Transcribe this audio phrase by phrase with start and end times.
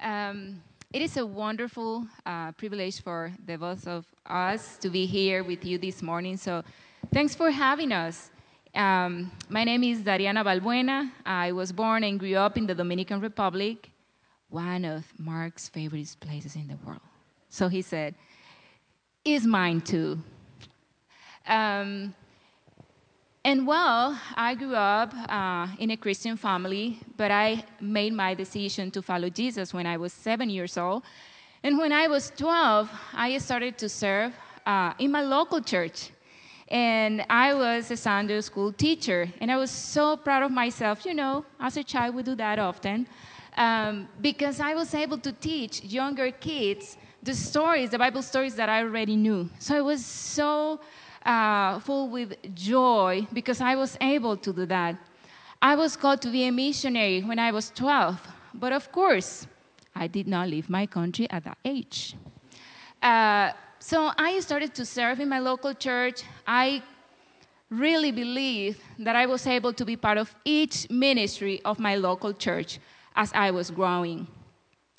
[0.00, 5.44] Um, it is a wonderful uh, privilege for the both of us to be here
[5.44, 6.36] with you this morning.
[6.36, 6.64] So,
[7.12, 8.30] thanks for having us.
[8.74, 11.10] Um, my name is Dariana Balbuena.
[11.26, 13.90] I was born and grew up in the Dominican Republic,
[14.48, 17.00] one of Mark's favorite places in the world.
[17.50, 18.14] So he said,
[19.24, 20.18] "Is mine too."
[21.46, 22.14] Um,
[23.44, 28.90] and well, I grew up uh, in a Christian family, but I made my decision
[28.90, 31.02] to follow Jesus when I was seven years old.
[31.62, 34.34] And when I was 12, I started to serve
[34.66, 36.10] uh, in my local church.
[36.68, 39.28] And I was a Sunday school teacher.
[39.40, 41.06] And I was so proud of myself.
[41.06, 43.06] You know, as a child, we do that often.
[43.56, 48.68] Um, because I was able to teach younger kids the stories, the Bible stories that
[48.68, 49.48] I already knew.
[49.58, 50.80] So it was so
[51.24, 54.96] uh, full with joy because I was able to do that.
[55.62, 58.18] I was called to be a missionary when I was 12,
[58.54, 59.46] but of course,
[59.94, 62.16] I did not leave my country at that age.
[63.02, 66.22] Uh, so I started to serve in my local church.
[66.46, 66.82] I
[67.70, 72.32] really believe that I was able to be part of each ministry of my local
[72.32, 72.78] church
[73.16, 74.26] as I was growing.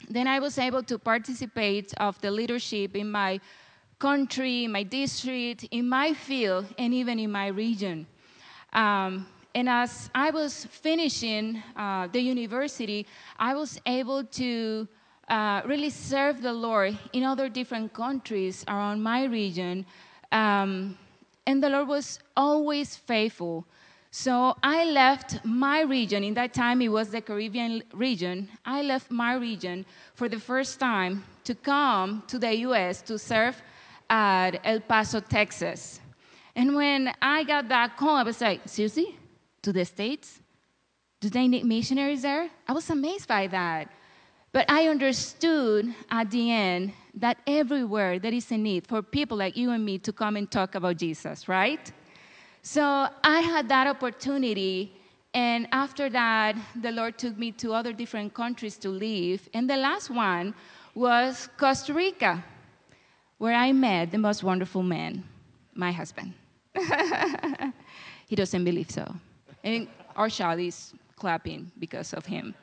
[0.10, 3.40] Then I was able to participate of the leadership in my
[4.02, 8.08] country, my district, in my field, and even in my region.
[8.74, 13.06] Um, and as I was finishing uh, the university,
[13.38, 14.88] I was able to
[15.30, 19.86] uh, really serve the Lord in other different countries around my region.
[20.32, 20.98] Um,
[21.46, 23.68] and the Lord was always faithful.
[24.10, 28.50] So I left my region, in that time it was the Caribbean region.
[28.66, 33.62] I left my region for the first time to come to the US to serve
[34.12, 36.02] at El Paso, Texas.
[36.56, 39.18] And when I got back home, I was like, seriously?
[39.64, 40.42] To the States?
[41.22, 42.50] Do they need missionaries there?
[42.68, 43.90] I was amazed by that.
[44.52, 49.56] But I understood at the end that everywhere there is a need for people like
[49.56, 51.90] you and me to come and talk about Jesus, right?
[52.64, 52.84] So
[53.24, 54.94] I had that opportunity.
[55.34, 59.48] And after that, the Lord took me to other different countries to live.
[59.54, 60.54] And the last one
[60.96, 62.44] was Costa Rica
[63.42, 65.24] where I met the most wonderful man,
[65.74, 66.32] my husband.
[68.28, 69.16] he doesn't believe so.
[69.64, 72.54] And our child is clapping because of him.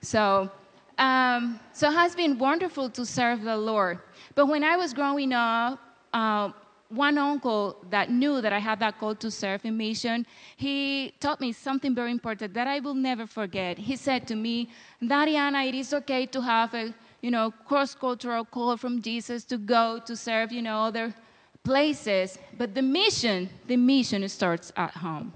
[0.00, 0.50] So,
[0.98, 4.00] um, so it has been wonderful to serve the Lord.
[4.34, 5.78] But when I was growing up,
[6.12, 6.50] uh,
[6.88, 11.40] one uncle that knew that I had that call to serve in mission, he taught
[11.40, 13.78] me something very important that I will never forget.
[13.78, 14.68] He said to me,
[15.00, 16.92] Dariana, it is okay to have a
[17.24, 21.14] you know, cross-cultural call from Jesus to go to serve, you know, other
[21.62, 22.38] places.
[22.58, 25.32] But the mission, the mission starts at home.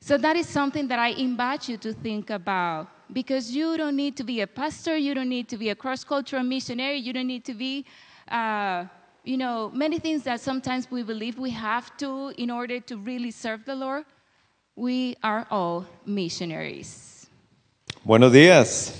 [0.00, 4.16] So that is something that I invite you to think about because you don't need
[4.18, 7.44] to be a pastor, you don't need to be a cross-cultural missionary, you don't need
[7.44, 7.84] to be,
[8.28, 8.84] uh,
[9.24, 13.32] you know, many things that sometimes we believe we have to in order to really
[13.32, 14.04] serve the Lord.
[14.76, 17.26] We are all missionaries.
[18.04, 18.94] Buenos días.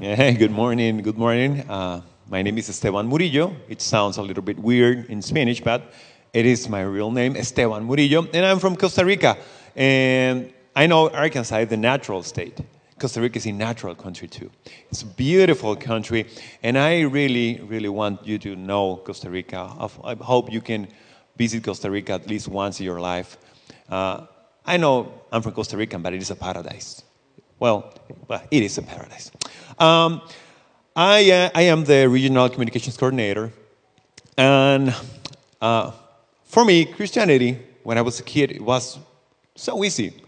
[0.00, 1.02] Yeah, good morning.
[1.02, 1.60] Good morning.
[1.68, 3.54] Uh, my name is Esteban Murillo.
[3.68, 5.92] It sounds a little bit weird in Spanish, but
[6.32, 9.36] it is my real name, Esteban Murillo, and I'm from Costa Rica.
[9.76, 12.62] And I know Arkansas is the natural state.
[12.98, 14.50] Costa Rica is a natural country too.
[14.88, 16.26] It's a beautiful country,
[16.62, 19.70] and I really, really want you to know Costa Rica.
[20.02, 20.88] I hope you can
[21.36, 23.36] visit Costa Rica at least once in your life.
[23.90, 24.24] Uh,
[24.64, 27.02] I know I'm from Costa Rica, but it is a paradise.
[27.60, 27.92] Well,
[28.50, 29.30] it is a paradise.
[29.78, 30.22] Um,
[30.96, 33.52] I, uh, I am the regional communications coordinator.
[34.38, 34.94] And
[35.60, 35.90] uh,
[36.44, 38.98] for me, Christianity, when I was a kid, it was
[39.56, 40.22] so easy.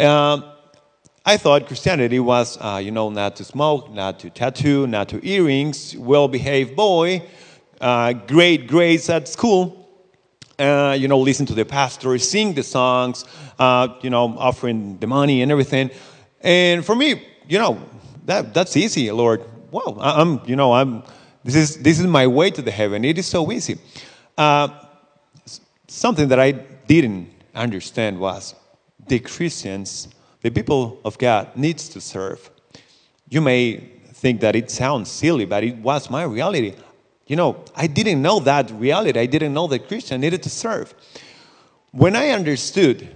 [0.00, 0.44] Um,
[1.24, 5.24] I thought Christianity was, uh, you know, not to smoke, not to tattoo, not to
[5.24, 7.22] earrings, well behaved boy,
[7.80, 9.88] uh, great grades at school,
[10.58, 13.24] uh, you know, listen to the pastor, sing the songs,
[13.60, 15.88] uh, you know, offering the money and everything.
[16.40, 17.82] And for me, you know,
[18.26, 19.42] that, that's easy, Lord.
[19.70, 21.02] Well, I'm, you know, I'm,
[21.44, 23.04] this is, this is my way to the heaven.
[23.04, 23.78] It is so easy.
[24.36, 24.68] Uh,
[25.86, 28.54] something that I didn't understand was
[29.06, 30.08] the Christians,
[30.42, 32.50] the people of God, needs to serve.
[33.28, 33.76] You may
[34.12, 36.74] think that it sounds silly, but it was my reality.
[37.26, 39.18] You know, I didn't know that reality.
[39.18, 40.94] I didn't know that Christian needed to serve.
[41.90, 43.08] When I understood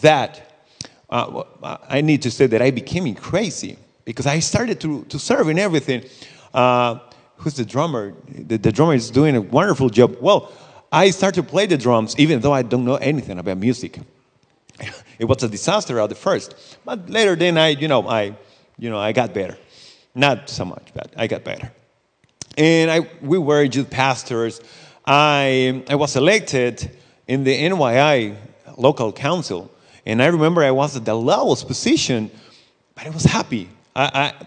[0.00, 0.53] that
[1.14, 5.48] uh, I need to say that I became crazy because I started to, to serve
[5.48, 6.04] in everything.
[6.52, 6.98] Uh,
[7.36, 8.14] who's the drummer?
[8.28, 10.16] The, the drummer is doing a wonderful job.
[10.20, 10.52] Well,
[10.90, 14.00] I started to play the drums even though I don't know anything about music.
[15.18, 18.34] it was a disaster at the first, but later then I, you know, I,
[18.76, 19.56] you know, I got better.
[20.16, 21.70] Not so much, but I got better.
[22.56, 24.60] And I, we were youth pastors.
[25.06, 26.90] I, I was elected
[27.28, 28.36] in the NYI
[28.76, 29.70] local council.
[30.06, 32.30] And I remember I was at the lowest position,
[32.94, 33.68] but I was happy.
[33.96, 34.46] I, I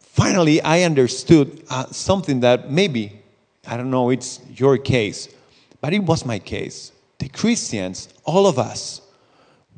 [0.00, 3.20] finally, I understood uh, something that maybe,
[3.66, 5.28] I don't know, it's your case,
[5.80, 6.92] but it was my case.
[7.18, 9.02] The Christians, all of us,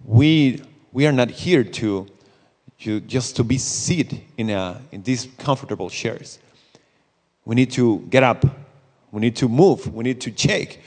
[0.04, 0.62] we,
[0.92, 2.06] we are not here to,
[2.80, 6.38] to just to be seated in, a, in these comfortable chairs.
[7.44, 8.44] We need to get up.
[9.10, 9.92] We need to move.
[9.92, 10.80] We need to shake.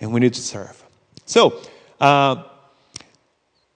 [0.00, 0.82] And we need to serve.
[1.26, 1.60] So,
[2.00, 2.44] uh,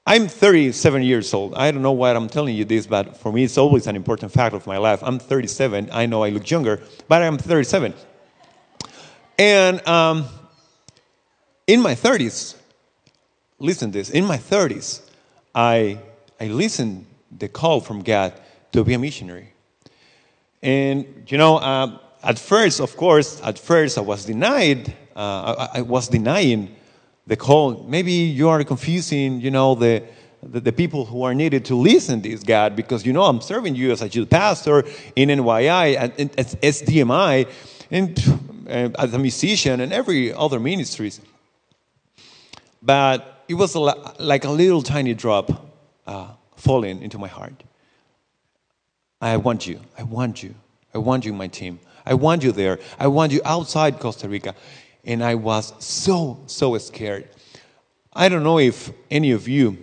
[0.06, 1.54] I'm 37 years old.
[1.54, 4.30] I don't know why I'm telling you this, but for me, it's always an important
[4.32, 5.02] fact of my life.
[5.02, 5.88] I'm 37.
[5.90, 7.94] I know I look younger, but I'm 37.
[9.38, 10.26] And um,
[11.66, 12.54] in my 30s,
[13.58, 15.08] listen to this, in my 30s,
[15.54, 15.98] I,
[16.38, 17.06] I listened
[17.38, 18.34] the call from God
[18.72, 19.54] to be a missionary.
[20.62, 25.78] And, you know, uh, at first, of course, at first I was denied, uh, I,
[25.78, 26.76] I was denying
[27.26, 27.84] the call.
[27.88, 30.02] Maybe you are confusing, you know, the,
[30.42, 33.40] the, the, people who are needed to listen to this God because, you know, I'm
[33.40, 34.84] serving you as a youth pastor
[35.16, 37.48] in NYI, and as SDMI,
[37.90, 41.20] and, and as a musician and every other ministries.
[42.82, 45.70] But it was a, like a little tiny drop
[46.06, 47.64] uh, falling into my heart.
[49.20, 49.80] I want you.
[49.98, 50.54] I want you.
[50.94, 51.80] I want you, my team.
[52.04, 52.78] I want you there.
[52.98, 54.54] I want you outside Costa Rica
[55.06, 57.28] and I was so, so scared.
[58.12, 59.78] I don't know if any of you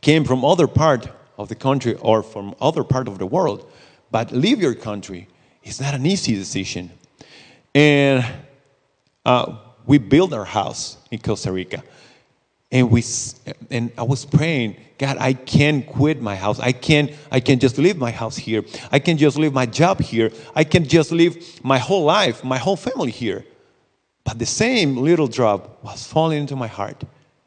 [0.00, 3.70] came from other part of the country or from other part of the world,
[4.10, 5.28] but leave your country
[5.62, 6.90] is not an easy decision.
[7.74, 8.24] And
[9.24, 11.82] uh, we built our house in Costa Rica.
[12.72, 13.02] And, we,
[13.70, 16.60] and I was praying, God, I can't quit my house.
[16.60, 18.62] I can't, I can't just leave my house here.
[18.92, 20.30] I can't just leave my job here.
[20.54, 23.44] I can't just leave my whole life, my whole family here.
[24.30, 27.02] But the same little drop was falling into my heart.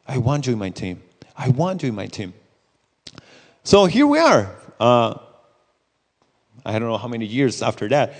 [0.06, 1.02] I want you in my team.
[1.34, 2.34] I want you in my team.
[3.62, 4.54] So here we are.
[4.78, 5.14] Uh,
[6.62, 8.12] I don't know how many years after that.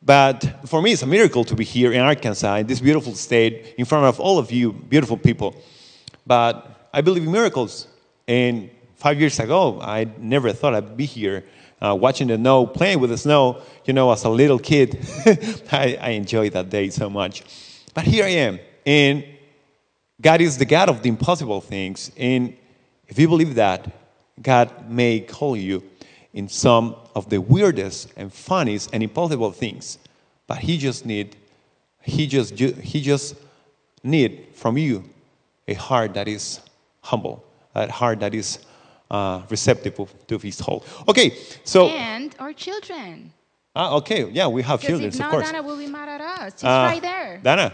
[0.00, 3.74] But for me, it's a miracle to be here in Arkansas, in this beautiful state,
[3.76, 5.54] in front of all of you, beautiful people.
[6.26, 7.88] But I believe in miracles.
[8.26, 11.44] And five years ago, I never thought I'd be here
[11.82, 13.60] uh, watching the snow, playing with the snow.
[13.84, 14.98] You know, as a little kid,
[15.70, 17.42] I, I enjoyed that day so much.
[17.94, 18.58] But here I am.
[18.86, 19.24] And
[20.20, 22.10] God is the God of the impossible things.
[22.16, 22.56] And
[23.08, 23.90] if you believe that,
[24.40, 25.82] God may call you
[26.32, 29.98] in some of the weirdest and funniest and impossible things.
[30.46, 31.36] But He just need,
[32.00, 33.36] He just, He just
[34.02, 35.04] need from you
[35.68, 36.60] a heart that is
[37.02, 37.44] humble,
[37.74, 38.58] a heart that is
[39.10, 39.94] uh, receptive
[40.26, 40.84] to His call.
[41.08, 43.32] Okay, so and our children.
[43.74, 44.28] Ah, okay.
[44.30, 45.50] Yeah, we have children, of course.
[45.50, 46.52] Dana will be mad at us.
[46.56, 47.40] She's uh, right there.
[47.42, 47.72] Dana.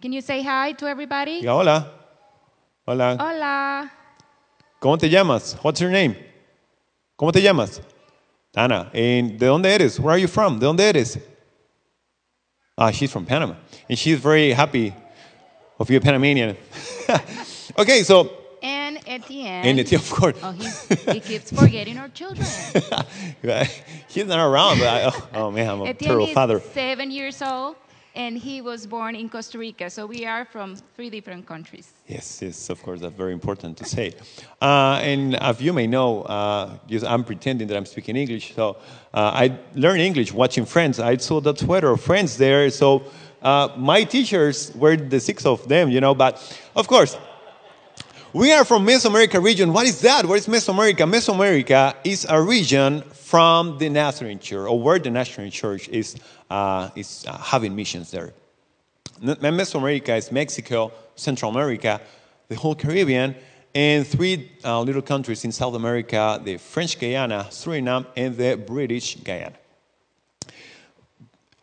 [0.00, 1.40] Can you say hi to everybody?
[1.42, 1.90] Yeah, hola.
[2.86, 3.16] Hola.
[3.18, 3.90] Hola.
[4.80, 5.54] ¿Cómo te llamas?
[5.62, 6.16] What's your name?
[7.18, 7.80] ¿Cómo te llamas?
[8.52, 8.90] Dana.
[8.94, 9.98] And ¿de dónde eres?
[9.98, 10.58] Where are you from?
[10.58, 11.18] ¿De dónde eres?
[12.76, 13.54] Ah, she's from Panama.
[13.88, 14.94] And she's very happy
[15.78, 16.56] of you, Panamanian.
[17.78, 18.41] okay, so
[19.12, 19.64] and Etienne.
[19.64, 20.36] And Etienne, of course.
[20.42, 20.52] Oh,
[21.12, 22.46] he keeps forgetting our children.
[24.08, 26.58] He's not around, but I, oh, oh, man, I'm a terrible father.
[26.58, 27.76] Is seven years old,
[28.14, 29.90] and he was born in Costa Rica.
[29.90, 31.92] So we are from three different countries.
[32.06, 34.14] Yes, yes, of course, that's very important to say.
[34.60, 38.54] Uh, and as you may know, uh, I'm pretending that I'm speaking English.
[38.54, 38.76] So
[39.14, 41.00] uh, I learned English watching Friends.
[41.00, 42.70] I saw the Twitter of Friends there.
[42.70, 43.04] So
[43.42, 46.14] uh, my teachers were the six of them, you know.
[46.14, 46.38] But
[46.76, 47.16] of course,
[48.32, 49.72] we are from Mesoamerica region.
[49.72, 50.24] What is that?
[50.24, 51.10] What is Mesoamerica?
[51.10, 56.16] Mesoamerica is a region from the Nazarene Church, or where the Nazarene Church is,
[56.48, 58.32] uh, is uh, having missions there.
[59.20, 62.00] Mesoamerica is Mexico, Central America,
[62.48, 63.34] the whole Caribbean,
[63.74, 69.16] and three uh, little countries in South America the French Guiana, Suriname, and the British
[69.16, 69.56] Guiana.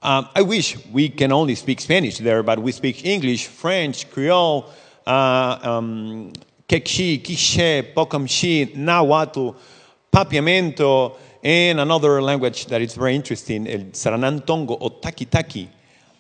[0.01, 4.71] Um, I wish we can only speak Spanish there, but we speak English, French, Creole,
[5.05, 6.31] uh, um,
[6.69, 9.55] Kekshi, Quiche, Pocumshi, Nahuatl,
[10.13, 15.67] Papiamento, and another language that is very interesting, El Saranan Tongo or Taki Taki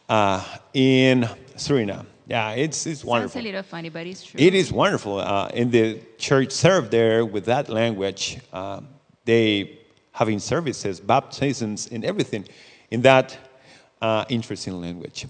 [0.09, 1.21] uh, in
[1.55, 2.07] Suriname.
[2.25, 3.33] Yeah, it's, it's wonderful.
[3.33, 4.39] Sounds a little funny, but it's true.
[4.39, 5.19] It is wonderful.
[5.19, 8.81] Uh, in the church served there with that language, uh,
[9.25, 9.77] they
[10.13, 12.45] having services, baptisms, and everything
[12.89, 13.37] in that
[14.01, 15.27] uh, interesting language.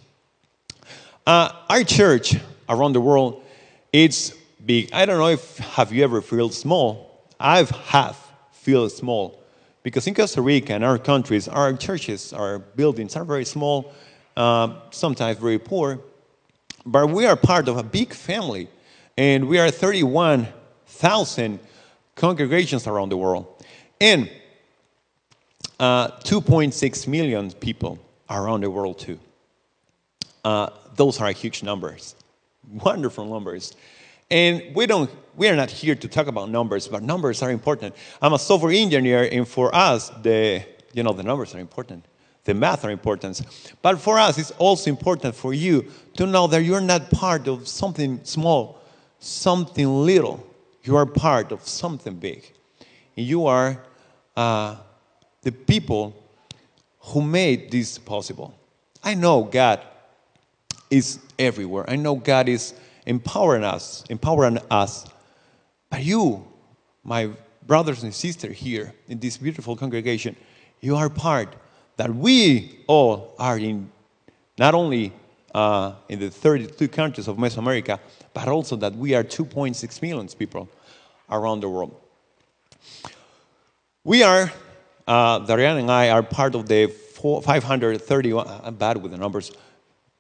[1.28, 2.38] Uh, our church
[2.70, 3.44] around the world,
[3.92, 4.34] it's
[4.70, 4.94] big.
[4.94, 7.26] I don't know if have you ever felt small.
[7.40, 8.16] I've have
[8.52, 9.42] feel small
[9.82, 13.92] Because in Costa Rica and our countries, our churches, our buildings are very small,
[14.38, 16.00] uh, sometimes very poor,
[16.86, 18.68] but we are part of a big family,
[19.18, 21.60] and we are 31,000
[22.14, 23.46] congregations around the world.
[24.00, 24.30] And
[25.80, 27.98] uh, 2.6 million people
[28.30, 29.18] around the world, too.
[30.44, 32.16] Uh, those are huge numbers,
[32.86, 33.74] wonderful numbers.
[34.32, 37.96] And we don't, we are not here to talk about numbers, but numbers are important.
[38.22, 42.06] I'm a software engineer, and for us, the, you know, the numbers are important.
[42.44, 43.42] The math are important.
[43.82, 45.86] But for us, it's also important for you
[46.18, 48.82] to know that you're not part of something small,
[49.20, 50.46] something little.
[50.84, 52.52] You are part of something big.
[53.18, 53.82] And you are
[54.36, 54.78] uh,
[55.42, 56.16] the people
[57.00, 58.54] who made this possible.
[59.04, 59.82] I know God
[60.90, 61.86] is everywhere.
[61.90, 62.74] I know God is
[63.10, 65.06] empowering us, empowering us.
[65.90, 66.48] But you,
[67.04, 67.32] my
[67.66, 70.36] brothers and sisters here in this beautiful congregation,
[70.80, 71.56] you are part
[71.98, 73.92] that we all are in
[74.60, 75.12] not only
[75.56, 78.00] uh, in the 32 countries of Mesoamerica,
[78.34, 80.70] but also that we are 2.6 million people
[81.32, 82.00] around the world.
[84.04, 84.52] We are,
[85.08, 89.52] uh, Darian and I are part of the 531, I'm bad with the numbers,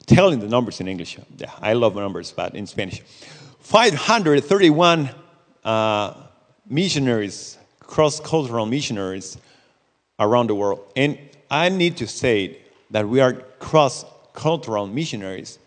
[0.09, 1.17] telling the numbers in English.
[1.37, 3.01] Yeah, I love numbers, but in Spanish.
[3.59, 5.09] 531
[5.63, 6.13] uh,
[6.67, 9.37] missionaries, cross cultural missionaries
[10.19, 10.91] around the world.
[10.95, 11.17] And
[11.49, 12.57] I need to say
[12.89, 15.59] that we are cross cultural missionaries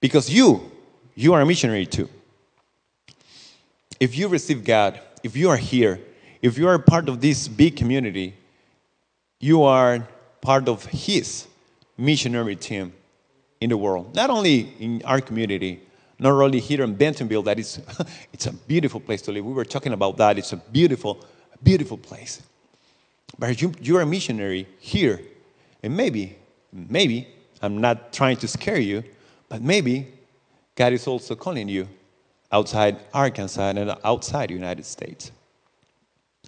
[0.00, 0.70] because you,
[1.14, 2.08] you are a missionary too.
[3.98, 5.98] If you receive God, if you are here,
[6.42, 8.34] if you are part of this big community,
[9.38, 10.06] you are
[10.42, 11.46] part of His
[11.96, 12.92] missionary team
[13.60, 14.14] in the world.
[14.14, 15.80] Not only in our community,
[16.18, 17.80] not only here in Bentonville, that is,
[18.32, 19.44] it's a beautiful place to live.
[19.44, 20.38] We were talking about that.
[20.38, 21.24] It's a beautiful,
[21.62, 22.42] beautiful place.
[23.38, 25.20] But you, you're a missionary here,
[25.82, 26.36] and maybe,
[26.72, 27.28] maybe,
[27.62, 29.04] I'm not trying to scare you,
[29.48, 30.08] but maybe
[30.74, 31.88] God is also calling you
[32.52, 35.30] outside Arkansas and outside the United States.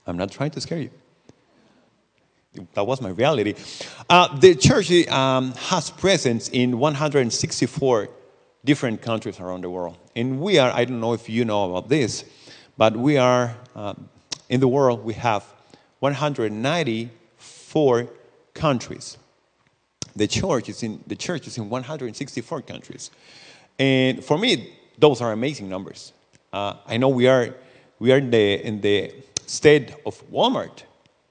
[0.07, 0.91] I'm not trying to scare you.
[2.75, 3.55] That was my reality.
[4.11, 8.09] Uh, the church um, has presence in 164
[8.65, 9.97] different countries around the world.
[10.15, 12.25] And we are, I don't know if you know about this,
[12.77, 13.95] but we are, uh,
[14.49, 15.45] in the world, we have
[16.01, 18.09] 194
[18.55, 19.19] countries.
[20.15, 23.11] The church is in, the church is in 164 countries.
[23.79, 26.13] And for me, those are amazing numbers.
[26.53, 27.55] Uh, I know we are,
[27.99, 29.15] we are in the, in the
[29.47, 30.83] state of Walmart.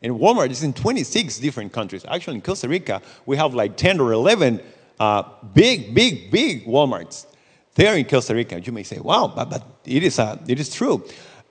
[0.01, 2.05] And Walmart is in 26 different countries.
[2.07, 4.61] Actually, in Costa Rica, we have like 10 or 11
[4.99, 7.25] uh, big, big, big Walmarts
[7.75, 8.59] there in Costa Rica.
[8.59, 11.03] You may say, wow, but, but it, is, uh, it is true.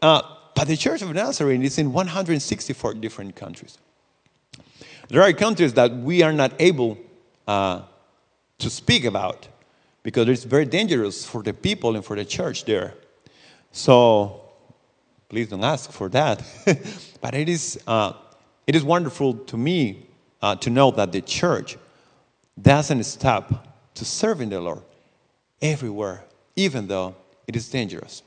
[0.02, 0.22] Uh,
[0.54, 3.78] but the Church of Nazarene is in 164 different countries.
[5.08, 6.98] There are countries that we are not able
[7.46, 7.82] uh,
[8.58, 9.48] to speak about
[10.02, 12.94] because it's very dangerous for the people and for the church there.
[13.72, 14.42] So
[15.28, 16.42] please don't ask for that.
[17.20, 18.12] but it is, uh,
[18.66, 20.06] it is wonderful to me
[20.42, 21.76] uh, to know that the church
[22.60, 24.82] doesn't stop to serving the Lord
[25.60, 26.24] everywhere,
[26.56, 27.14] even though
[27.46, 28.22] it is dangerous.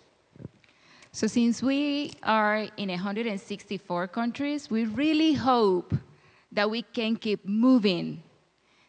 [1.12, 5.94] So, since we are in 164 countries, we really hope
[6.52, 8.24] that we can keep moving,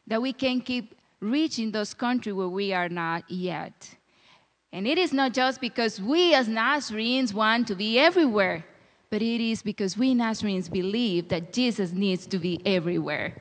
[0.07, 3.95] that we can keep reaching those countries where we are not yet.
[4.73, 8.65] And it is not just because we as Nazarenes want to be everywhere,
[9.15, 13.33] but it is because we Nazarenes believe that Jesus needs to be everywhere.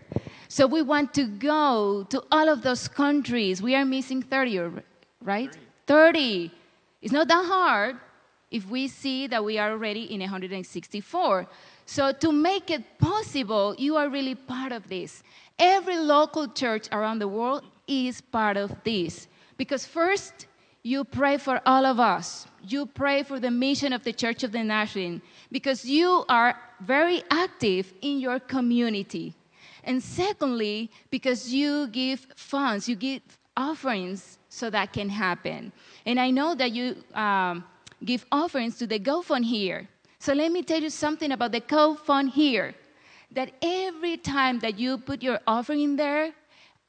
[0.47, 3.59] So we want to go to all of those countries.
[3.59, 4.83] We are missing 30,
[5.23, 5.51] right?
[5.51, 5.57] 30.
[5.87, 6.51] 30.
[7.01, 7.95] It's not that hard
[8.51, 11.47] if we see that we are already in 164.
[11.87, 15.23] So to make it possible, you are really part of this.
[15.57, 19.27] Every local church around the world is part of this.
[19.57, 20.45] Because first,
[20.83, 22.45] you pray for all of us.
[22.67, 25.21] You pray for the mission of the Church of the Nazarene
[25.53, 29.36] because you are very active in your community.
[29.83, 33.22] And secondly, because you give funds, you give
[33.55, 35.72] offerings so that can happen.
[36.07, 37.63] And I know that you um,
[38.03, 39.88] give offerings to the GoFund here.
[40.17, 42.74] So let me tell you something about the GoFund here.
[43.31, 46.33] That every time that you put your offering there,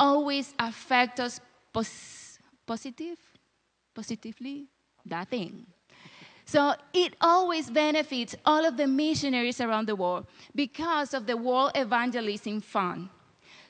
[0.01, 1.39] always affect us
[1.73, 3.19] pos- positive
[3.95, 4.67] positively
[5.07, 5.67] that thing.
[6.45, 11.73] So it always benefits all of the missionaries around the world because of the World
[11.75, 13.09] Evangelism Fund.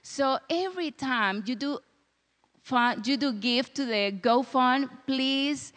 [0.03, 1.79] So every time you do
[2.63, 5.73] fund, you do give to the GoFund, please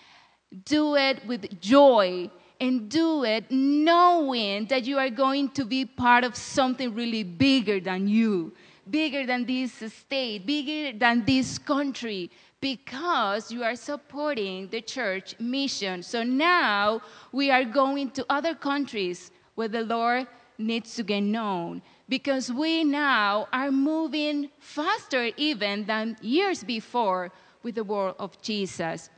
[0.66, 6.24] do it with joy and do it knowing that you are going to be part
[6.24, 8.54] of something really bigger than you,
[8.90, 16.02] bigger than this state, bigger than this country, because you are supporting the church mission.
[16.02, 21.82] So now we are going to other countries where the Lord needs to get known
[22.10, 29.10] because we now are moving faster even than years before with the word of Jesus.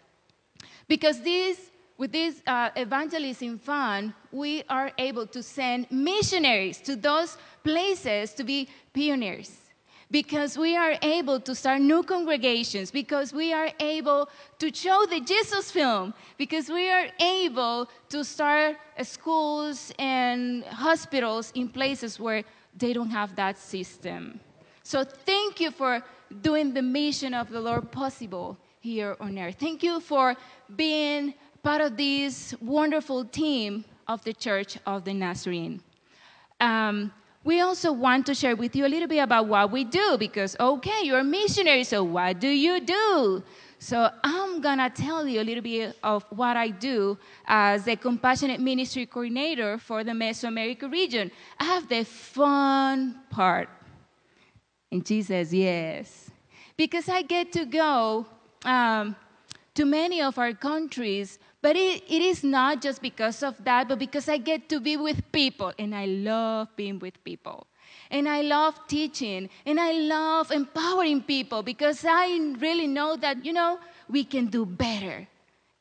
[0.88, 7.38] Because this, with this uh, evangelism fund, we are able to send missionaries to those
[7.64, 9.69] places to be pioneers
[10.12, 15.20] because we are able to start new congregations, because we are able to show the
[15.22, 22.44] Jesus film, because we are able to start schools and hospitals in places where
[22.76, 24.40] they don't have that system.
[24.84, 26.04] So thank you for
[26.42, 29.58] doing the mission of the Lord possible here on earth.
[29.60, 30.36] Thank you for
[30.76, 35.82] being part of this wonderful team of the Church of the Nazarene.
[36.60, 37.12] Um,
[37.44, 40.56] we also want to share with you a little bit about what we do because,
[40.60, 43.44] okay, you're a missionary, so what do you do?
[43.80, 47.18] So I'm gonna tell you a little bit of what I do
[47.48, 51.32] as the compassionate ministry coordinator for the Mesoamerica region.
[51.58, 53.70] I have the fun part.
[54.92, 56.30] And she says, yes.
[56.76, 58.26] Because I get to go
[58.66, 59.16] um,
[59.76, 64.00] to many of our countries, but it, it is not just because of that, but
[64.00, 67.68] because I get to be with people, and I love being with people.
[68.12, 73.54] And I love teaching, and I love empowering people because I really know that, you
[73.54, 75.28] know, we can do better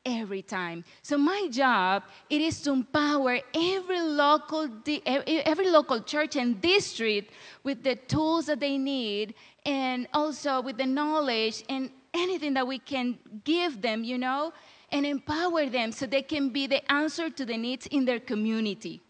[0.05, 0.83] every time.
[1.01, 7.33] So my job it is to empower every local every local church and district
[7.63, 12.79] with the tools that they need and also with the knowledge and anything that we
[12.79, 14.53] can give them, you know,
[14.91, 19.01] and empower them so they can be the answer to the needs in their community.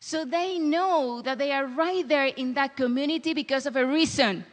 [0.00, 4.44] So they know that they are right there in that community because of a reason,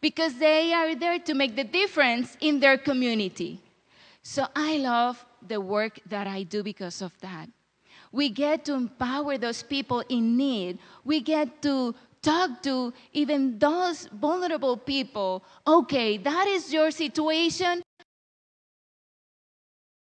[0.00, 3.60] because they are there to make the difference in their community.
[4.22, 7.48] So I love the work that I do because of that.
[8.12, 10.78] We get to empower those people in need.
[11.04, 15.44] We get to talk to even those vulnerable people.
[15.66, 17.82] Okay, that is your situation.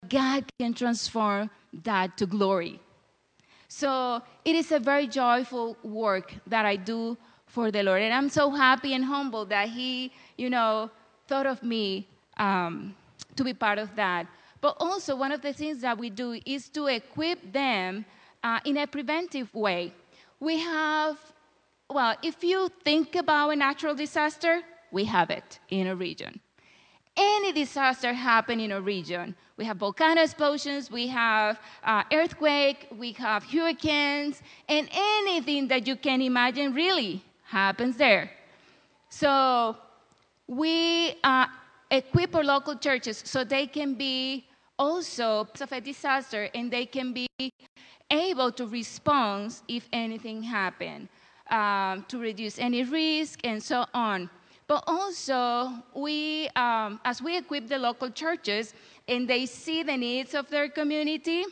[0.08, 1.50] God can transform
[1.84, 2.80] that to glory.
[3.68, 8.02] So it is a very joyful work that I do for the Lord.
[8.02, 10.90] And I'm so happy and humble that He, you know,
[11.26, 12.94] thought of me um,
[13.36, 14.26] to be part of that.
[14.60, 18.04] But also, one of the things that we do is to equip them
[18.42, 19.92] uh, in a preventive way.
[20.40, 21.18] We have
[21.90, 24.60] well, if you think about a natural disaster,
[24.92, 26.38] we have it in a region.
[27.16, 29.34] Any disaster happen in a region.
[29.58, 35.96] We have volcano explosions, we have uh, earthquake, we have hurricanes, and anything that you
[35.96, 38.30] can imagine really happens there.
[39.08, 39.76] So
[40.46, 41.46] we uh,
[41.90, 44.46] equip our local churches so they can be
[44.78, 47.26] also of a disaster and they can be
[48.12, 51.08] able to respond if anything happens
[51.50, 54.30] um, to reduce any risk and so on.
[54.68, 58.74] But also, we, um, as we equip the local churches
[59.08, 61.44] and they see the needs of their community,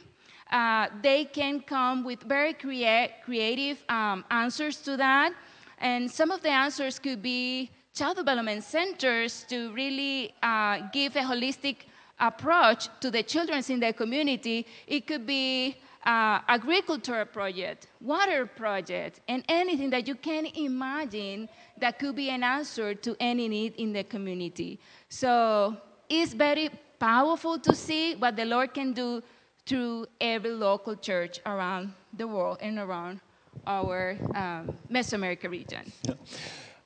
[0.50, 5.32] uh, they can come with very crea- creative um, answers to that.
[5.78, 11.20] And some of the answers could be child development centers to really uh, give a
[11.22, 11.76] holistic
[12.20, 14.66] approach to the children in their community.
[14.86, 21.98] It could be uh, agriculture project, water project, and anything that you can imagine that
[21.98, 24.78] could be an answer to any need in the community.
[25.08, 25.76] So
[26.08, 29.22] it's very powerful to see what the Lord can do
[29.66, 33.20] through every local church around the world and around
[33.66, 35.92] our um, Mesoamerica region.
[36.02, 36.14] Yeah.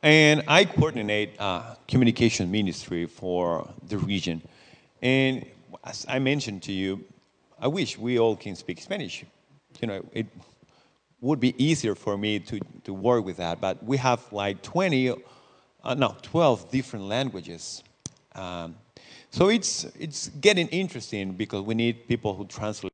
[0.03, 4.40] And I coordinate uh, communication ministry for the region.
[5.03, 5.44] And
[5.85, 7.05] as I mentioned to you,
[7.61, 9.25] I wish we all can speak Spanish.
[9.81, 10.27] You know, it
[11.20, 15.11] would be easier for me to, to work with that, but we have like 20,
[15.85, 17.83] uh, no, 12 different languages.
[18.35, 18.77] Um,
[19.31, 22.93] so it's, it's getting interesting because we need people who translate,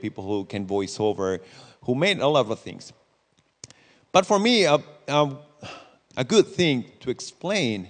[0.00, 1.40] people who can voice over,
[1.82, 2.92] who made a lot of things.
[4.12, 5.36] But for me, a, a,
[6.16, 7.88] a good thing to explain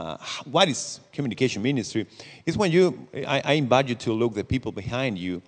[0.00, 0.16] uh,
[0.50, 2.06] what is communication ministry
[2.46, 5.42] is when you I, I, invite you to look the people behind you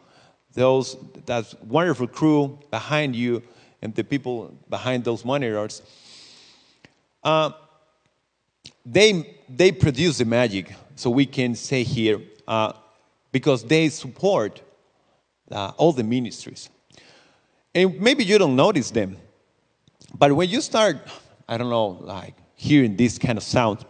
[0.52, 3.42] those that wonderful crew behind you
[3.80, 5.80] and the people behind those monitors
[7.24, 7.50] uh,
[8.84, 12.72] they they produce the magic so we can say here uh,
[13.32, 14.62] because they support
[15.50, 16.70] uh, all the ministries.
[17.74, 19.16] And maybe you don't notice them,
[20.14, 20.98] but when you start,
[21.48, 23.84] I don't know, like hearing this kind of sound,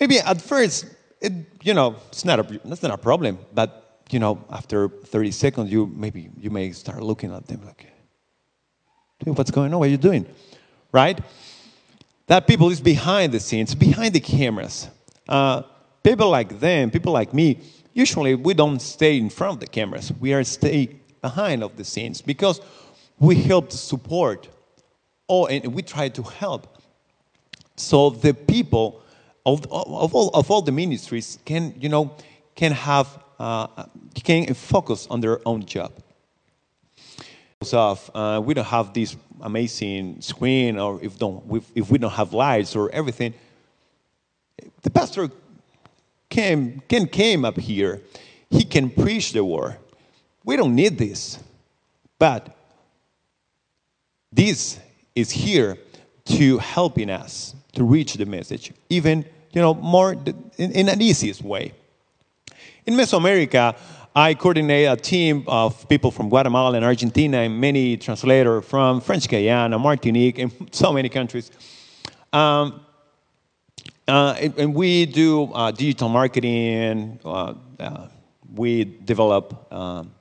[0.00, 0.86] maybe at first,
[1.20, 1.32] it,
[1.62, 5.70] you know, it's not a, that's not a problem, but you know, after 30 seconds,
[5.70, 7.86] you maybe you may start looking at them like,
[9.24, 9.78] what's going on?
[9.78, 10.26] What are you doing?
[10.90, 11.20] Right?
[12.26, 14.88] That people is behind the scenes, behind the cameras.
[15.28, 15.62] Uh,
[16.02, 17.60] people like them, people like me,
[17.94, 20.12] usually we don't stay in front of the cameras.
[20.20, 22.60] We are stay behind of the scenes because
[23.18, 24.48] we help to support
[25.28, 26.78] or and we try to help.
[27.76, 29.02] So the people
[29.46, 32.14] of, of, all, of all the ministries can, you know,
[32.54, 33.66] can have, uh,
[34.22, 35.92] can focus on their own job.
[37.72, 41.42] Of, uh, we don't have this amazing screen or if, don't,
[41.74, 43.34] if we don't have lights or everything,
[44.82, 45.30] the pastor
[46.28, 48.00] can, can came up here.
[48.50, 49.76] He can preach the word.
[50.44, 51.38] We don't need this.
[52.18, 52.56] But
[54.32, 54.78] this
[55.14, 55.76] is here
[56.24, 61.42] to helping us to reach the message, even you know more in, in an easiest
[61.42, 61.72] way.
[62.86, 63.76] In Mesoamerica,
[64.14, 69.26] I coordinate a team of people from Guatemala and Argentina and many translators from French
[69.26, 71.50] Guiana, Martinique, and so many countries.
[72.30, 72.84] Um,
[74.06, 77.20] uh, and, we do uh, digital marketing.
[77.24, 78.08] Uh, uh
[78.54, 80.12] we develop, um,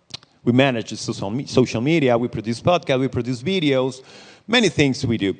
[0.45, 2.17] we manage social, social media.
[2.17, 3.01] We produce podcasts.
[3.01, 4.03] We produce videos.
[4.47, 5.35] Many things we do.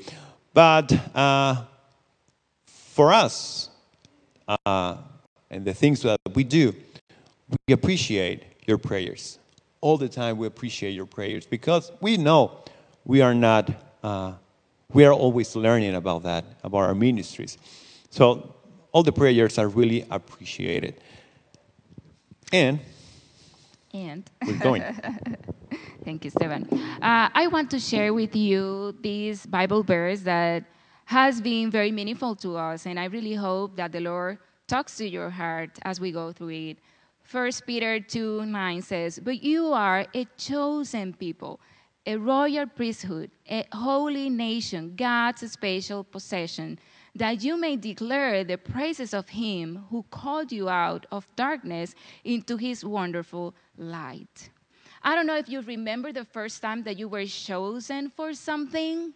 [0.54, 1.64] But uh,
[2.66, 3.70] for us,
[4.66, 4.98] uh,
[5.50, 6.76] and the things that we do,
[7.68, 9.40] we appreciate your prayers.
[9.82, 12.60] All the time, we appreciate your prayers because we know
[13.06, 13.72] we are not,
[14.04, 14.34] uh,
[14.94, 17.58] we are always learning about that, about our ministries.
[18.10, 18.56] So,
[18.92, 21.02] all the prayers are really appreciated.
[22.52, 22.80] And,
[23.94, 24.84] and, we're going.
[26.04, 26.68] Thank you, Stephen.
[27.02, 30.66] Uh, I want to share with you this Bible verse that
[31.06, 35.08] has been very meaningful to us, and I really hope that the Lord talks to
[35.08, 36.78] your heart as we go through it.
[37.30, 41.60] 1 Peter 2 9 says, But you are a chosen people,
[42.06, 46.80] a royal priesthood, a holy nation, God's special possession,
[47.16, 52.58] that you may declare the praises of him who called you out of darkness into
[52.58, 54.50] his wonderful light.
[55.04, 59.14] I don't know if you remember the first time that you were chosen for something.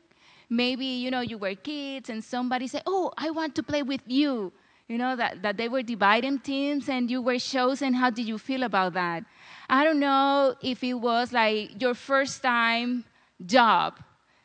[0.50, 4.02] Maybe, you know, you were kids and somebody said, Oh, I want to play with
[4.06, 4.52] you
[4.88, 7.94] you know, that, that they were dividing teams and you were chosen.
[7.94, 9.24] How did you feel about that?
[9.68, 13.04] I don't know if it was like your first time
[13.44, 14.00] job,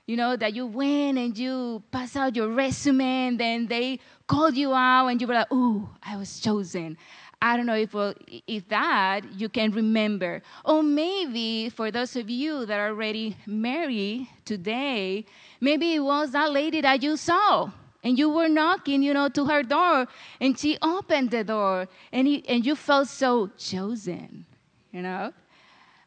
[0.07, 4.57] you know, that you went and you pass out your resume and then they called
[4.57, 6.97] you out and you were like, oh, I was chosen.
[7.43, 8.15] I don't know if, well,
[8.47, 10.43] if that you can remember.
[10.65, 15.27] Or maybe for those of you that are already married today,
[15.61, 17.71] maybe it was that lady that you saw
[18.03, 20.07] and you were knocking, you know, to her door,
[20.41, 24.47] and she opened the door, and you, and you felt so chosen,
[24.93, 25.33] you know?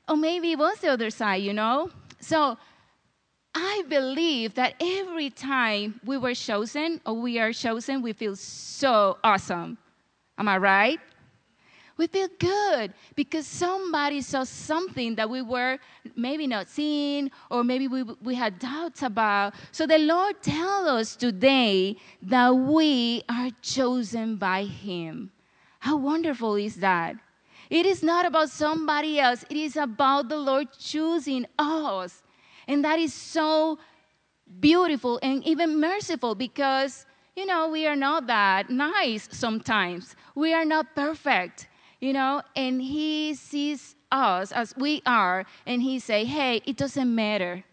[0.07, 1.89] Or maybe it was the other side, you know?
[2.19, 2.57] So
[3.55, 9.17] I believe that every time we were chosen or we are chosen, we feel so
[9.23, 9.77] awesome.
[10.37, 10.99] Am I right?
[11.97, 15.77] We feel good because somebody saw something that we were
[16.15, 19.53] maybe not seeing or maybe we, we had doubts about.
[19.71, 25.31] So the Lord tells us today that we are chosen by Him.
[25.79, 27.15] How wonderful is that?
[27.69, 32.23] It is not about somebody else, it is about the Lord choosing us.
[32.67, 33.77] And that is so
[34.59, 40.15] beautiful and even merciful because, you know, we are not that nice sometimes.
[40.35, 41.67] We are not perfect
[42.03, 47.15] you know, and he sees us as we are, and he say, hey, it doesn't
[47.15, 47.63] matter.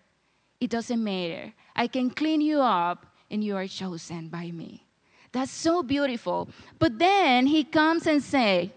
[0.61, 1.53] It doesn't matter.
[1.75, 4.87] I can clean you up, and you are chosen by me.
[5.33, 6.49] That's so beautiful.
[6.79, 8.71] But then he comes and say,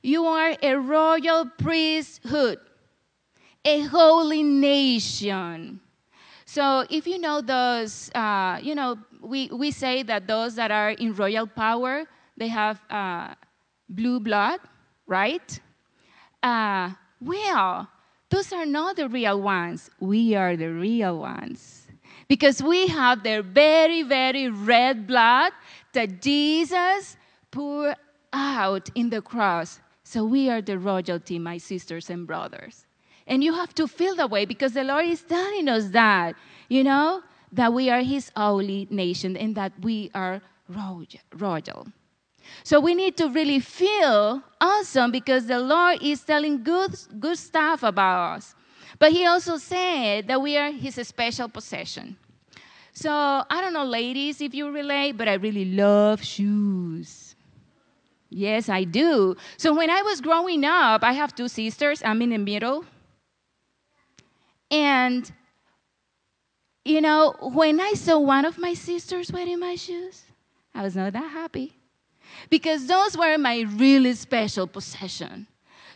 [0.00, 2.60] you are a royal priesthood,
[3.64, 5.80] a holy nation.
[6.44, 10.90] So if you know those, uh, you know, we, we say that those that are
[10.90, 12.04] in royal power,
[12.36, 13.34] they have uh,
[13.88, 14.60] blue blood,
[15.06, 15.60] right?
[16.42, 17.88] Uh, well,
[18.30, 19.90] those are not the real ones.
[20.00, 21.86] We are the real ones.
[22.28, 25.52] Because we have the very, very red blood
[25.92, 27.16] that Jesus
[27.50, 27.96] poured
[28.32, 29.80] out in the cross.
[30.02, 32.86] So we are the royalty, my sisters and brothers.
[33.26, 36.34] And you have to feel that way because the Lord is telling us that,
[36.68, 41.86] you know, that we are His holy nation and that we are royal.
[42.62, 47.82] So we need to really feel awesome because the Lord is telling good, good stuff
[47.82, 48.54] about us.
[48.98, 52.16] But He also said that we are His special possession.
[52.92, 57.34] So I don't know, ladies, if you relate, but I really love shoes.
[58.30, 59.36] Yes, I do.
[59.56, 62.02] So when I was growing up, I have two sisters.
[62.04, 62.84] I'm in the middle.
[64.70, 65.30] And,
[66.84, 70.22] you know, when I saw one of my sisters wearing my shoes,
[70.74, 71.74] I was not that happy
[72.50, 75.46] because those were my really special possession.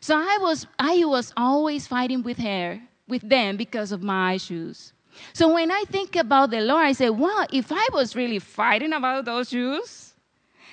[0.00, 4.92] So I was, I was always fighting with her, with them because of my shoes.
[5.32, 8.92] So when I think about the Lord, I say, wow, if I was really fighting
[8.92, 10.14] about those shoes,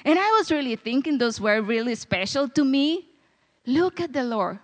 [0.04, 3.10] and I was really thinking those were really special to me,
[3.66, 4.60] look at the Lord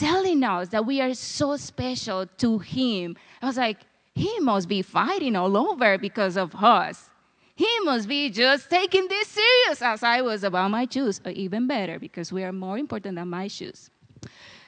[0.00, 3.16] telling us that we are so special to Him.
[3.42, 3.78] I was like,
[4.14, 7.10] He must be fighting all over because of us.
[7.60, 11.66] He must be just taking this serious as I was about my shoes, or even
[11.66, 13.90] better, because we are more important than my shoes.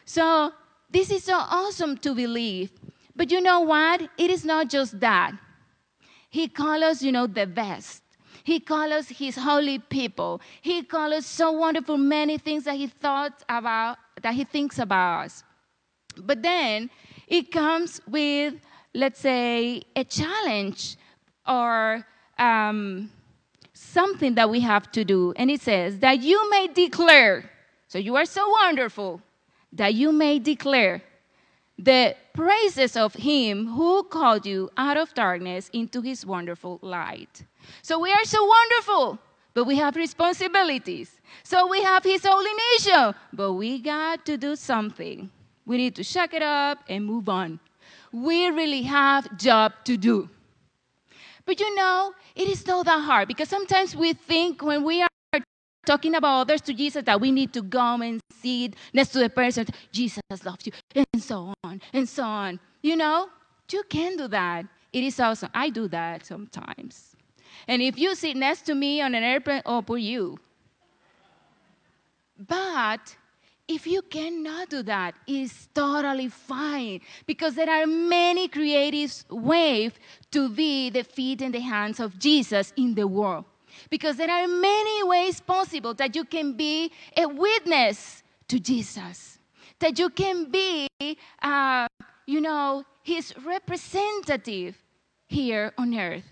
[0.05, 0.52] So,
[0.90, 2.70] this is so awesome to believe.
[3.16, 4.02] But you know what?
[4.18, 5.33] It is not just that.
[6.28, 8.02] He calls us, you know, the best.
[8.44, 10.42] He calls us his holy people.
[10.61, 15.24] He calls us so wonderful many things that he thought about, that he thinks about
[15.24, 15.44] us.
[16.18, 16.90] But then
[17.26, 18.52] it comes with,
[18.92, 20.98] let's say, a challenge
[21.46, 22.05] or
[22.38, 23.11] um,
[23.73, 25.33] something that we have to do.
[25.37, 27.51] And it says, that you may declare,
[27.88, 29.21] so you are so wonderful,
[29.73, 31.03] that you may declare
[31.79, 37.45] the praises of him who called you out of darkness into his wonderful light.
[37.83, 39.18] So we are so wonderful,
[39.55, 41.21] but we have responsibilities.
[41.42, 45.31] So we have his holy nation, but we got to do something.
[45.66, 47.59] We need to shake it up and move on.
[48.12, 50.29] We really have job to do.
[51.44, 55.09] But you know, it is not that hard because sometimes we think when we are
[55.85, 59.28] talking about others to Jesus that we need to go and sit next to the
[59.28, 62.61] person, Jesus loves you, and so on, and so on.
[62.83, 63.28] You know,
[63.70, 64.66] you can do that.
[64.92, 65.50] It is awesome.
[65.55, 67.16] I do that sometimes.
[67.66, 70.38] And if you sit next to me on an airplane, oh, for you.
[72.38, 73.16] But
[73.68, 79.92] if you cannot do that, it's totally fine because there are many creative ways
[80.31, 83.44] to be the feet and the hands of Jesus in the world.
[83.88, 89.38] Because there are many ways possible that you can be a witness to Jesus,
[89.79, 90.88] that you can be,
[91.42, 91.87] uh,
[92.27, 94.77] you know, his representative
[95.29, 96.25] here on earth.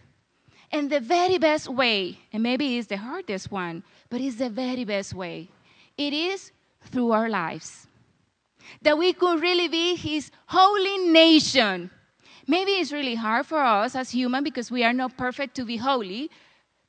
[0.72, 4.84] And the very best way, and maybe it's the hardest one, but it's the very
[4.84, 5.48] best way,
[5.96, 7.86] it is through our lives.
[8.82, 11.90] That we could really be His holy nation.
[12.46, 15.76] Maybe it's really hard for us as human because we are not perfect to be
[15.76, 16.30] holy,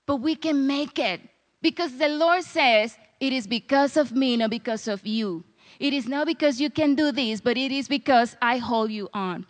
[0.06, 1.22] but we can make it
[1.62, 5.44] because the Lord says, It is because of me, not because of you.
[5.80, 9.10] It is not because you can do this, but it is because I hold you
[9.14, 9.46] on.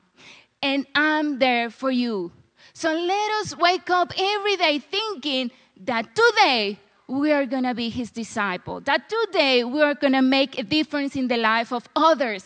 [0.61, 2.31] And I'm there for you.
[2.73, 5.51] So let us wake up every day thinking
[5.85, 6.79] that today
[7.11, 8.79] we are going to be his disciple.
[8.79, 12.45] That today we are going to make a difference in the life of others,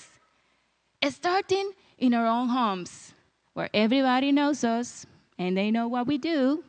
[1.08, 3.14] starting in our own homes
[3.54, 5.06] where everybody knows us
[5.38, 6.64] and they know what we do.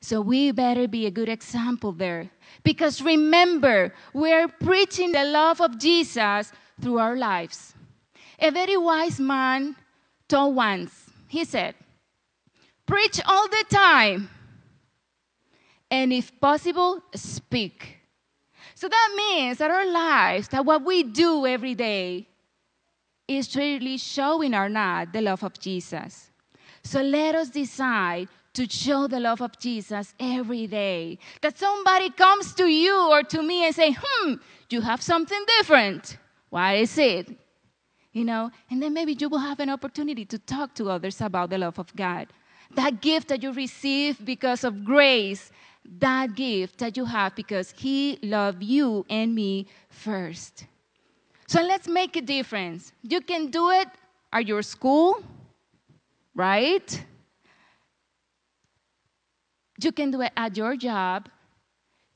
[0.00, 2.30] So we better be a good example there.
[2.64, 7.74] Because remember, we're preaching the love of Jesus through our lives.
[8.40, 9.76] A very wise man
[10.28, 11.74] told once, he said,
[12.86, 14.30] Preach all the time
[15.92, 17.98] and if possible, speak.
[18.74, 22.26] So that means that our lives, that what we do every day,
[23.28, 26.30] is really showing or not the love of Jesus.
[26.82, 31.18] So let us decide to show the love of Jesus every day.
[31.42, 34.34] That somebody comes to you or to me and say, hmm,
[34.70, 36.16] you have something different.
[36.48, 37.28] Why is it?
[38.12, 41.50] You know, and then maybe you will have an opportunity to talk to others about
[41.50, 42.28] the love of God.
[42.74, 45.50] That gift that you receive because of grace
[45.98, 50.66] that gift that you have because He loved you and me first.
[51.46, 52.92] So let's make a difference.
[53.02, 53.88] You can do it
[54.32, 55.22] at your school,
[56.34, 57.04] right?
[59.82, 61.28] You can do it at your job.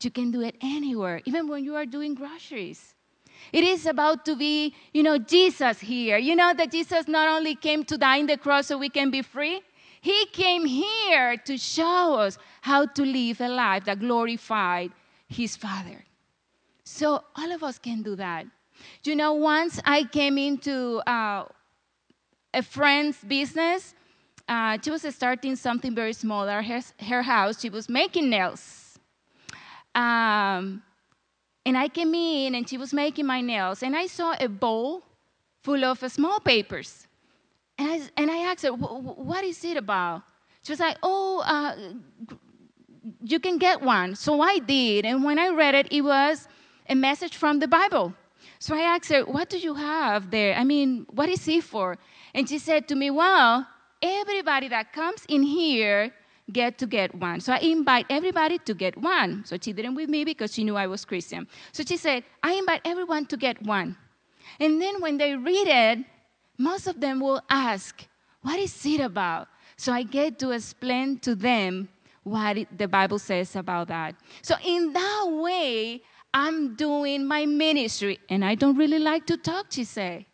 [0.02, 2.94] You can do it anywhere, even when you are doing groceries.
[3.52, 6.18] It is about to be, you know, Jesus here.
[6.18, 9.11] You know that Jesus not only came to die in the cross so we can
[9.11, 9.62] be free,
[10.06, 14.92] he came here to show us how to live a life that glorified
[15.26, 16.04] His Father.
[16.84, 18.46] So all of us can do that.
[19.02, 21.46] You know, once I came into uh,
[22.54, 23.94] a friend's business,
[24.48, 27.60] uh, she was starting something very small at her, her house.
[27.60, 29.00] She was making nails.
[29.92, 30.82] Um,
[31.64, 35.02] and I came in and she was making my nails, and I saw a bowl
[35.64, 37.08] full of small papers.
[37.78, 40.22] And I, and I asked her, What is it about?
[40.62, 41.76] She was like, Oh, uh,
[43.22, 44.16] you can get one.
[44.16, 45.04] So I did.
[45.04, 46.48] And when I read it, it was
[46.88, 48.14] a message from the Bible.
[48.58, 50.54] So I asked her, What do you have there?
[50.54, 51.98] I mean, what is it for?
[52.34, 53.66] And she said to me, Well,
[54.02, 56.12] everybody that comes in here
[56.52, 57.40] get to get one.
[57.40, 59.44] So I invite everybody to get one.
[59.44, 61.46] So she didn't with me because she knew I was Christian.
[61.72, 63.96] So she said, I invite everyone to get one.
[64.60, 65.98] And then when they read it,
[66.58, 68.06] most of them will ask,
[68.42, 69.48] What is it about?
[69.76, 71.88] So I get to explain to them
[72.22, 74.14] what the Bible says about that.
[74.42, 76.02] So in that way,
[76.34, 80.26] I'm doing my ministry, and I don't really like to talk, she said.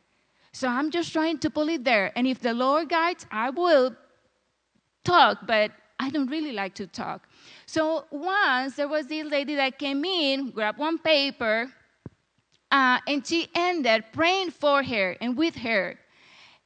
[0.52, 2.12] So I'm just trying to pull it there.
[2.16, 3.94] And if the Lord guides, I will
[5.04, 7.28] talk, but I don't really like to talk.
[7.66, 11.70] So once there was this lady that came in, grabbed one paper,
[12.70, 15.98] uh, and she ended praying for her and with her.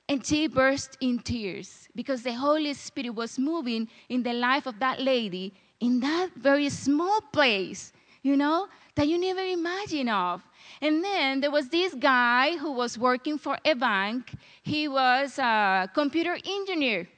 [0.09, 4.79] And she burst in tears because the Holy Spirit was moving in the life of
[4.79, 7.93] that lady in that very small place,
[8.23, 10.43] you know, that you never imagine of.
[10.81, 14.33] And then there was this guy who was working for a bank.
[14.63, 17.09] He was a computer engineer.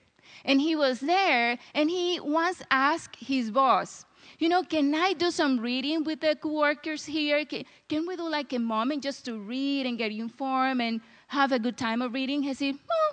[0.45, 4.07] And he was there, and he once asked his boss,
[4.39, 7.45] you know, can I do some reading with the coworkers here?
[7.45, 11.53] Can, can we do like a moment just to read and get informed and have
[11.53, 12.43] a good time of reading?
[12.43, 13.13] He said, oh,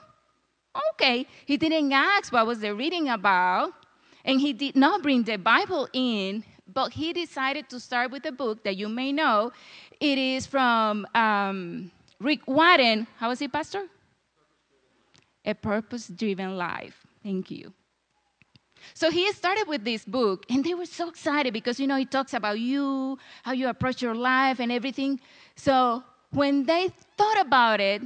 [0.93, 1.27] okay.
[1.45, 3.73] He didn't ask what was the reading about,
[4.25, 8.31] and he did not bring the Bible in, but he decided to start with a
[8.31, 9.51] book that you may know.
[9.99, 13.07] It is from um, Rick Warren.
[13.17, 13.85] How was it, Pastor?
[15.45, 17.05] A Purpose Driven Life.
[17.23, 17.71] Thank you.
[18.93, 22.05] So he started with this book, and they were so excited because, you know, he
[22.05, 25.19] talks about you, how you approach your life, and everything.
[25.55, 26.03] So
[26.35, 28.01] when they thought about it,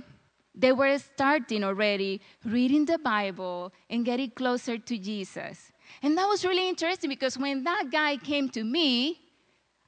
[0.53, 5.71] they were starting already reading the Bible and getting closer to Jesus.
[6.03, 9.19] And that was really interesting because when that guy came to me,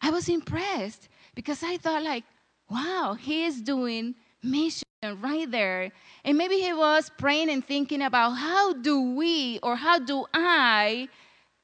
[0.02, 2.24] I was impressed because I thought, like,
[2.70, 4.84] wow, he is doing mission
[5.20, 5.92] right there.
[6.24, 11.08] And maybe he was praying and thinking about how do we or how do I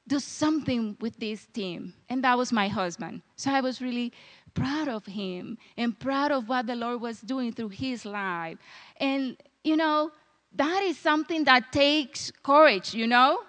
[0.08, 1.94] do something with this team?
[2.10, 3.22] And that was my husband.
[3.36, 4.14] So I was really
[4.60, 8.58] proud of him and proud of what the Lord was doing through his life.
[8.98, 10.12] And, you know,
[10.56, 13.40] that is something that takes courage, you know?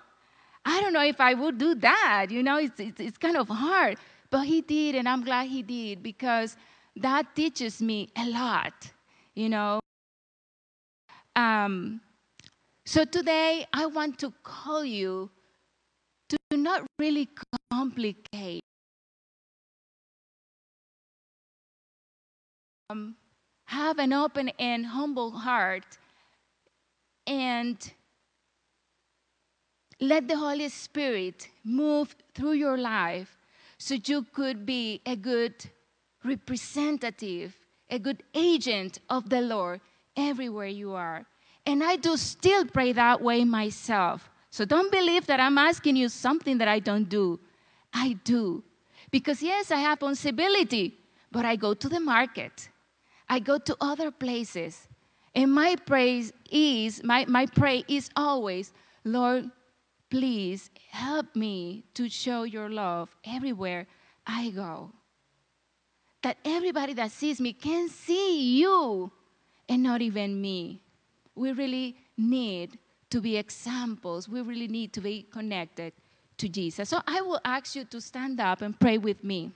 [0.64, 3.49] I don't know if I would do that, you know, it's, it's, it's kind of
[3.49, 3.97] hard.
[4.31, 6.57] But he did, and I'm glad he did because
[6.97, 8.75] that teaches me a lot
[9.38, 9.79] you know.
[11.37, 12.01] Um,
[12.85, 15.31] so today I want to call you
[16.31, 17.29] to not really
[17.71, 18.62] complicate.
[22.90, 23.16] Um,
[23.66, 25.98] have an open and humble heart
[27.27, 27.77] and
[30.01, 33.37] let the Holy Spirit move through your life
[33.77, 35.55] so you could be a good
[36.24, 37.55] representative
[37.90, 39.81] a good agent of the Lord
[40.16, 41.27] everywhere you are.
[41.66, 44.29] And I do still pray that way myself.
[44.51, 47.38] So don't believe that I'm asking you something that I don't do.
[47.92, 48.62] I do.
[49.11, 50.98] Because yes, I have responsibility,
[51.31, 52.68] but I go to the market.
[53.29, 54.88] I go to other places.
[55.35, 58.73] And my praise is, my, my prayer is always,
[59.05, 59.51] Lord,
[60.11, 63.87] please help me to show your love everywhere
[64.27, 64.93] I go
[66.23, 69.11] that everybody that sees me can see you
[69.69, 70.81] and not even me.
[71.35, 72.79] We really need
[73.11, 74.29] to be examples.
[74.29, 75.93] We really need to be connected
[76.38, 76.88] to Jesus.
[76.88, 79.53] So I will ask you to stand up and pray with me.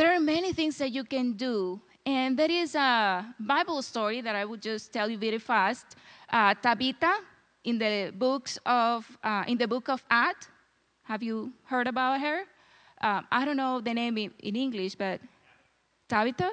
[0.00, 4.34] There are many things that you can do, and there is a Bible story that
[4.34, 5.84] I will just tell you very fast.
[6.32, 7.18] Uh, Tabitha
[7.64, 10.48] in the books of uh, in the book of Acts.
[11.02, 12.44] Have you heard about her?
[13.02, 15.20] um, I don't know the name in, in, English, but
[16.08, 16.50] Tabitha?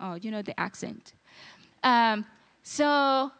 [0.00, 1.12] Oh, you know the accent.
[1.84, 2.26] Um,
[2.64, 3.30] so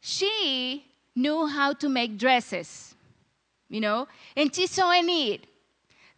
[0.00, 2.94] she knew how to make dresses,
[3.68, 5.46] you know, and she saw a need.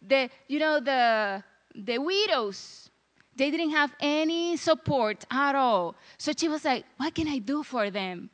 [0.01, 1.43] The, you know, the,
[1.75, 2.84] the widows,
[3.35, 5.95] they didn't have any support at all.
[6.17, 8.29] So she was like, what can I do for them?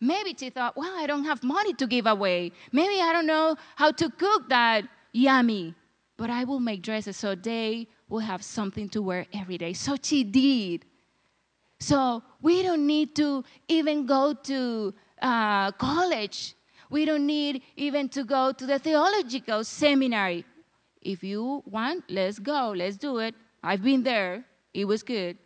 [0.00, 2.52] Maybe she thought, well, I don't have money to give away.
[2.72, 5.74] Maybe I don't know how to cook that yummy
[6.20, 9.72] but I will make dresses so they will have something to wear every day.
[9.72, 10.84] So she did.
[11.78, 14.92] So we don't need to even go to
[15.22, 16.54] uh, college.
[16.90, 20.44] We don't need even to go to the theological seminary.
[21.00, 23.34] If you want, let's go, let's do it.
[23.62, 25.38] I've been there, it was good.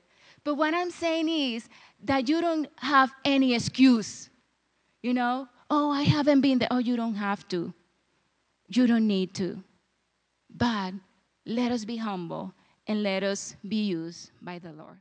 [0.45, 1.69] But what I'm saying is
[2.05, 4.29] that you don't have any excuse.
[5.03, 6.69] You know, oh, I haven't been there.
[6.71, 7.73] Oh, you don't have to.
[8.69, 9.63] You don't need to.
[10.55, 10.95] But
[11.47, 12.55] let us be humble
[12.87, 14.99] and let us be used by the Lord.